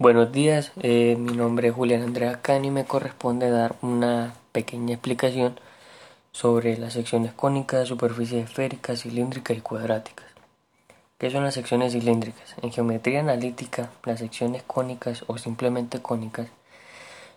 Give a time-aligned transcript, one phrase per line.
[0.00, 4.94] Buenos días, eh, mi nombre es Julián Andrea Cani y me corresponde dar una pequeña
[4.94, 5.60] explicación
[6.32, 10.24] sobre las secciones cónicas, superficies esféricas, cilíndricas y cuadráticas.
[11.18, 12.54] ¿Qué son las secciones cilíndricas?
[12.62, 16.48] En geometría analítica, las secciones cónicas o simplemente cónicas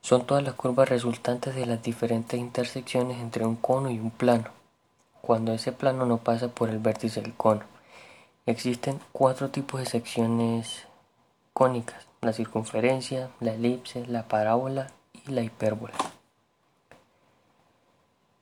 [0.00, 4.50] son todas las curvas resultantes de las diferentes intersecciones entre un cono y un plano,
[5.20, 7.62] cuando ese plano no pasa por el vértice del cono.
[8.46, 10.88] Existen cuatro tipos de secciones
[11.58, 15.94] cónicas, la circunferencia, la elipse, la parábola y la hipérbola.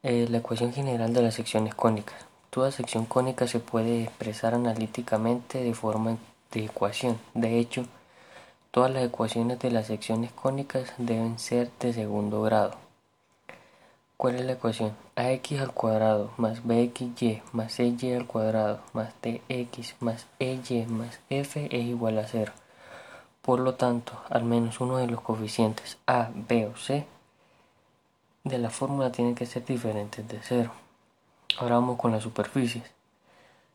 [0.03, 2.27] Eh, la ecuación general de las secciones cónicas.
[2.51, 6.19] Toda sección cónica se puede expresar analíticamente de forma
[6.53, 7.19] de ecuación.
[7.33, 7.87] De hecho,
[8.71, 12.75] todas las ecuaciones de las secciones cónicas deben ser de segundo grado.
[14.19, 14.95] ¿Cuál es la ecuación?
[15.15, 21.69] ax al cuadrado más bxy más ey al cuadrado más dx más ey más f
[21.71, 22.53] es igual a 0.
[23.47, 27.07] Por lo tanto, al menos uno de los coeficientes a, b o c
[28.43, 30.73] de la fórmula tiene que ser diferentes de 0.
[31.59, 32.83] Ahora vamos con las superficies.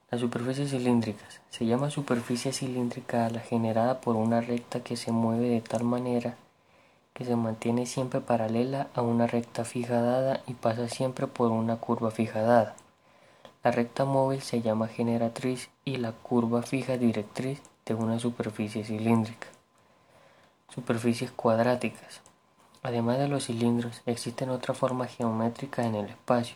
[0.09, 1.39] Las superficies cilíndricas.
[1.49, 5.85] Se llama superficie cilíndrica a la generada por una recta que se mueve de tal
[5.85, 6.35] manera
[7.13, 11.77] que se mantiene siempre paralela a una recta fija dada y pasa siempre por una
[11.77, 12.75] curva fija dada.
[13.63, 19.47] La recta móvil se llama generatriz y la curva fija directriz de una superficie cilíndrica.
[20.73, 22.21] Superficies cuadráticas.
[22.81, 26.55] Además de los cilindros, existen otras formas geométricas en el espacio.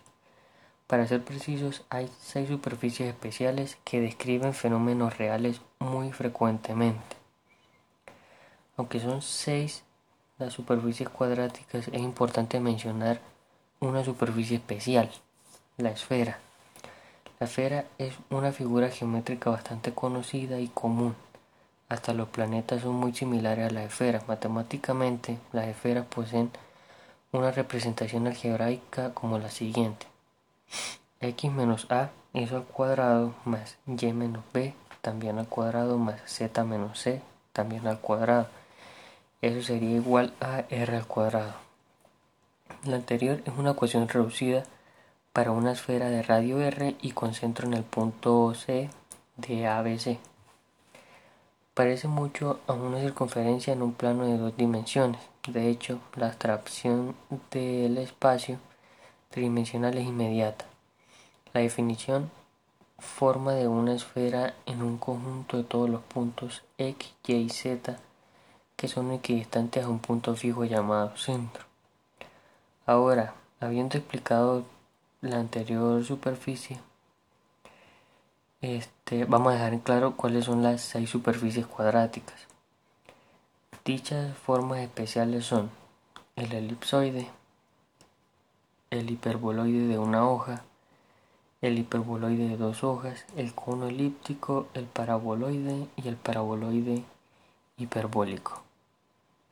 [0.88, 7.18] Para ser precisos, hay seis superficies especiales que describen fenómenos reales muy frecuentemente.
[8.78, 9.84] Aunque son seis
[10.38, 13.20] las superficies cuadráticas, es importante mencionar
[13.82, 15.12] una superficie especial,
[15.76, 16.40] la esfera.
[17.40, 21.16] La esfera es una figura geométrica bastante conocida y común
[21.96, 24.28] hasta los planetas son muy similares a las esferas.
[24.28, 26.52] Matemáticamente, las esferas poseen
[27.32, 30.06] una representación algebraica como la siguiente.
[31.20, 36.64] x menos a eso al cuadrado más y menos b también al cuadrado más z
[36.64, 37.22] menos c
[37.54, 38.48] también al cuadrado.
[39.42, 41.54] Eso sería igual a r al cuadrado.
[42.84, 44.64] La anterior es una ecuación reducida
[45.34, 48.90] para una esfera de radio r y con centro en el punto c
[49.38, 50.20] de ABC.
[51.76, 55.20] Parece mucho a una circunferencia en un plano de dos dimensiones.
[55.46, 57.18] De hecho, la abstracción
[57.52, 58.60] del espacio
[59.30, 60.64] tridimensional es inmediata.
[61.54, 62.32] La definición
[62.98, 68.00] forma de una esfera en un conjunto de todos los puntos x, y y z
[68.78, 71.66] que son equidistantes a un punto fijo llamado centro.
[72.86, 74.64] Ahora, habiendo explicado
[75.20, 76.80] la anterior superficie,
[78.66, 82.48] este, vamos a dejar en claro cuáles son las seis superficies cuadráticas.
[83.86, 85.70] Dichas formas especiales son
[86.36, 87.30] el elipsoide,
[88.90, 90.64] el hiperboloide de una hoja,
[91.62, 97.04] el hiperboloide de dos hojas, el cono elíptico, el paraboloide y el paraboloide
[97.78, 98.65] hiperbólico.